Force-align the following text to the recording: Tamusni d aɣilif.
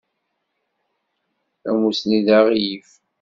Tamusni 1.61 2.19
d 2.25 2.27
aɣilif. 2.37 2.91